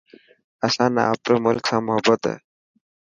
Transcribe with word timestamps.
اسان 0.65 0.89
نا 0.95 1.01
آپري 1.13 1.35
ملڪ 1.45 1.63
سان 1.69 1.81
محبت 1.87 2.21
هي. 2.29 2.35